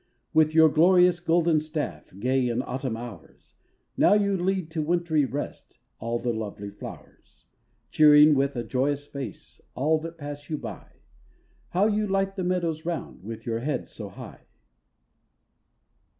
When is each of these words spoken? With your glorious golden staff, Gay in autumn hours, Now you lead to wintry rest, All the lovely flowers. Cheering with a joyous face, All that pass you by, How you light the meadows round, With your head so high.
With 0.33 0.55
your 0.55 0.67
glorious 0.67 1.19
golden 1.19 1.59
staff, 1.59 2.11
Gay 2.19 2.49
in 2.49 2.63
autumn 2.63 2.97
hours, 2.97 3.53
Now 3.95 4.13
you 4.15 4.35
lead 4.35 4.71
to 4.71 4.81
wintry 4.81 5.25
rest, 5.25 5.77
All 5.99 6.17
the 6.17 6.33
lovely 6.33 6.71
flowers. 6.71 7.45
Cheering 7.91 8.33
with 8.33 8.55
a 8.55 8.63
joyous 8.63 9.05
face, 9.05 9.61
All 9.75 9.99
that 9.99 10.17
pass 10.17 10.49
you 10.49 10.57
by, 10.57 10.87
How 11.69 11.85
you 11.85 12.07
light 12.07 12.35
the 12.35 12.43
meadows 12.43 12.83
round, 12.83 13.23
With 13.23 13.45
your 13.45 13.59
head 13.59 13.87
so 13.87 14.09
high. 14.09 14.47